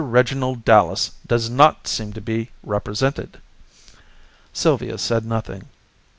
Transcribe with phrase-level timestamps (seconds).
[0.03, 3.39] Reginald Dallas does not seem to be represented."
[4.51, 5.65] Sylvia said nothing.